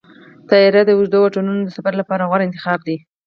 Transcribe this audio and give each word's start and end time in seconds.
طیاره 0.49 0.81
د 0.85 0.89
اوږدو 0.97 1.17
واټنونو 1.21 1.73
سفر 1.75 1.93
لپاره 2.01 2.27
غوره 2.29 2.43
انتخاب 2.45 2.79
دی. 2.87 2.97